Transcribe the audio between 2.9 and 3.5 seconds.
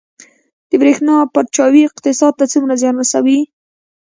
رسوي؟